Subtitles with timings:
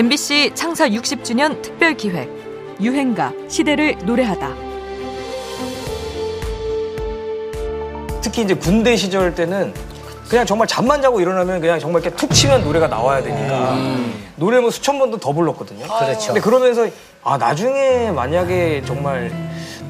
[0.00, 2.30] MBC 창사 60주년 특별 기획
[2.80, 4.48] 유행가 시대를 노래하다.
[8.22, 9.74] 특히 이제 군대 시절 때는
[10.26, 13.76] 그냥 정말 잠만 자고 일어나면 그냥 정말 이렇게 툭 치면 노래가 나와야 되니까
[14.36, 15.86] 노래 뭐 수천 번도 더 불렀거든요.
[15.86, 16.28] 그렇죠.
[16.28, 16.88] 근데 그러면서
[17.22, 19.30] 아 나중에 만약에 정말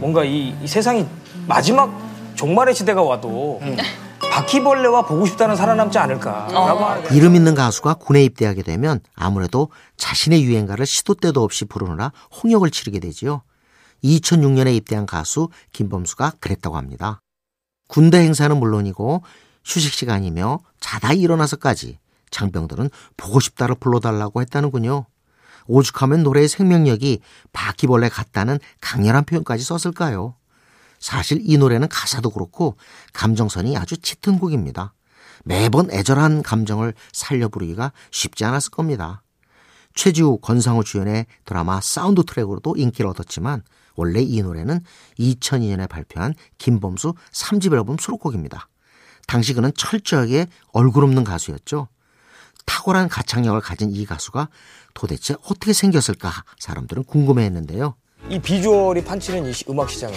[0.00, 1.06] 뭔가 이, 이 세상이
[1.46, 1.96] 마지막
[2.34, 3.60] 종말의 시대가 와도
[4.30, 11.14] 바퀴벌레와 보고 싶다는 살아남지 않을까라고 이름 있는 가수가 군에 입대하게 되면 아무래도 자신의 유행가를 시도
[11.14, 13.42] 때도 없이 부르느라 홍역을 치르게 되지요.
[14.04, 17.20] 2006년에 입대한 가수 김범수가 그랬다고 합니다.
[17.88, 19.22] 군대 행사는 물론이고
[19.64, 21.98] 휴식 시간이며 자다 일어나서까지
[22.30, 25.06] 장병들은 보고 싶다를 불러달라고 했다는군요.
[25.66, 27.20] 오죽하면 노래의 생명력이
[27.52, 30.34] 바퀴벌레 같다는 강렬한 표현까지 썼을까요?
[31.00, 32.76] 사실 이 노래는 가사도 그렇고
[33.14, 34.92] 감정선이 아주 짙은 곡입니다.
[35.44, 39.22] 매번 애절한 감정을 살려 부르기가 쉽지 않았을 겁니다.
[39.94, 43.62] 최지우, 권상우 주연의 드라마 사운드 트랙으로도 인기를 얻었지만
[43.96, 44.84] 원래 이 노래는
[45.18, 48.68] 2002년에 발표한 김범수 3집 앨범 수록곡입니다.
[49.26, 51.88] 당시 그는 철저하게 얼굴 없는 가수였죠.
[52.66, 54.48] 탁월한 가창력을 가진 이 가수가
[54.94, 57.94] 도대체 어떻게 생겼을까 사람들은 궁금해했는데요.
[58.28, 60.14] 이 비주얼이 판치는 이 시- 음악 시장에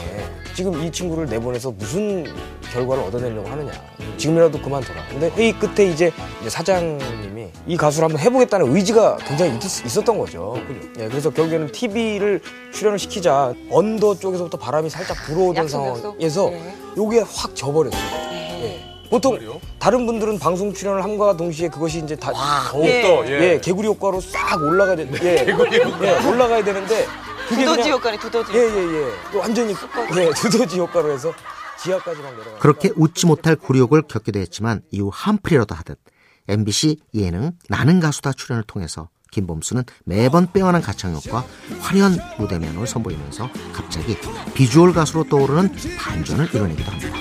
[0.56, 2.26] 지금 이 친구를 내보내서 무슨
[2.72, 3.72] 결과를 얻어내려고 하느냐.
[4.18, 5.04] 지금이라도 그만둬라.
[5.10, 10.56] 근데 회의 끝에 이제, 이제 사장님이 이 가수를 한번 해보겠다는 의지가 굉장히 있, 었던 거죠.
[11.00, 15.70] 예, 그래서 결국에는 TV를 출연을 시키자 언더 쪽에서부터 바람이 살짝 불어오던 약속.
[15.70, 16.76] 상황에서 네.
[16.98, 18.02] 요게 확 져버렸어요.
[18.32, 18.80] 예.
[19.10, 19.38] 보통
[19.78, 22.32] 다른 분들은 방송 출연을 함과 동시에 그것이 이제 다
[22.72, 23.02] 더욱 예.
[23.02, 27.06] 더 예, 개구리 효과로 싹 올라가야 되, 예, 예, 올라가야 되는데
[27.50, 28.54] 두더지 효과네 두더지.
[28.54, 29.74] 예예예 완전히
[30.18, 31.34] 예 두더지 효과로 해서
[31.80, 32.60] 지하까지 막 내려가.
[32.60, 36.00] 그렇게 웃지 못할 굴욕을 겪기도 했지만 이후 한풀이라도 하듯
[36.48, 41.44] MBC 예능 나는 가수다 출연을 통해서 김범수는 매번 빼어난 가창력과
[41.82, 44.16] 화려한 무대 면을 선보이면서 갑자기
[44.54, 47.18] 비주얼 가수로 떠오르는 반전을 이뤄내기도 합니다.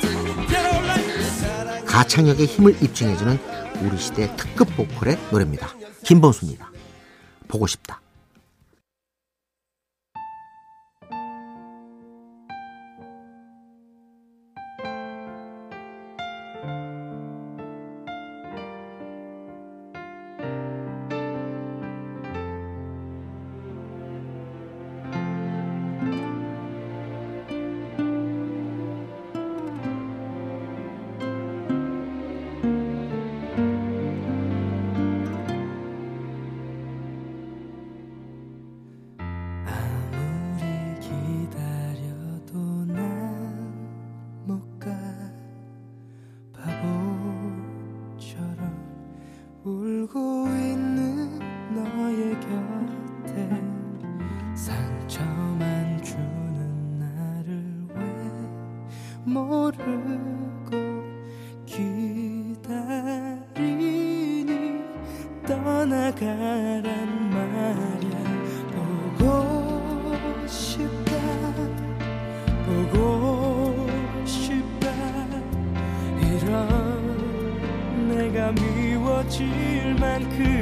[1.87, 3.39] 가창력의 힘을 입증해주는
[3.83, 5.71] 우리 시대 특급 보컬의 노래입니다.
[6.04, 6.71] 김범수입니다.
[7.49, 8.02] 보고 싶다.
[66.03, 68.19] 나가란 말이야
[68.75, 71.13] 보고 싶다.
[72.67, 73.87] 보고
[74.27, 74.91] 싶다.
[76.21, 76.49] 이런
[78.09, 80.62] 내가 미워질 만큼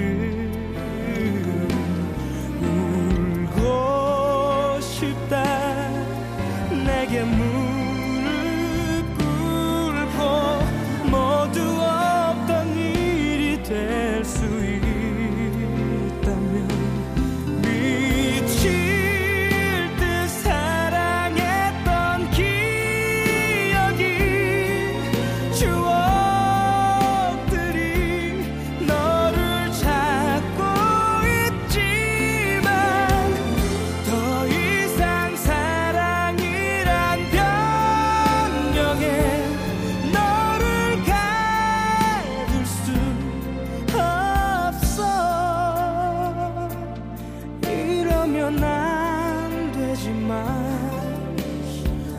[48.31, 51.37] 이러면 안 되지만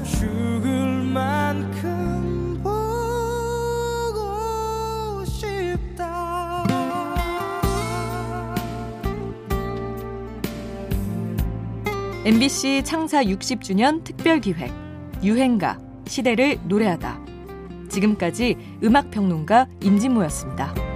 [0.03, 2.83] 죽을 만큼 보고
[5.23, 6.65] 싶다
[12.25, 14.69] MBC 창사 60주년 특별 기획
[15.23, 17.21] 유행가 시대를 노래하다.
[17.89, 20.90] 지금까지 음악 평론가 임진모였습니다.